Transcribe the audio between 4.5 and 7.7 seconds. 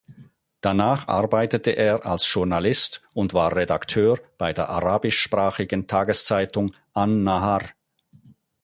der arabischsprachigen Tageszeitung An-Nahar.